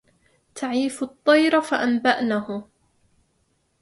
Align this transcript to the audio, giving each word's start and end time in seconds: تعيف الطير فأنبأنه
تعيف 0.55 1.03
الطير 1.03 1.61
فأنبأنه 1.61 2.63